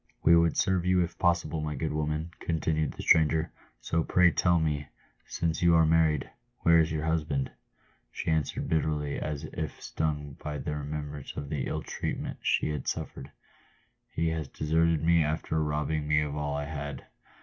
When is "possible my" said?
1.19-1.75